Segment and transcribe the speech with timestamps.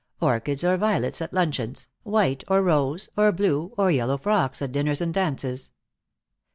[0.19, 4.99] Orchids or violets at luncheons, white or rose or blue or yellow frocks at dinners
[4.99, 5.73] and dances.